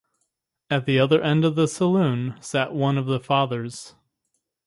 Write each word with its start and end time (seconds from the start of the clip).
At 0.71 0.87
the 0.87 0.97
other 0.97 1.21
end 1.21 1.45
of 1.45 1.55
the 1.55 1.67
saloon 1.67 2.33
sat 2.41 2.73
one 2.73 2.97
of 2.97 3.05
the 3.05 3.19
fathers. 3.19 3.93